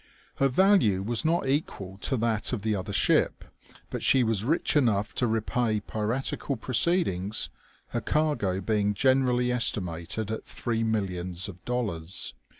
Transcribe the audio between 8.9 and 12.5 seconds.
generally estimated at three millions of dollars.